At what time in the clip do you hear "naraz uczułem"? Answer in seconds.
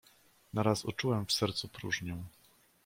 0.53-1.25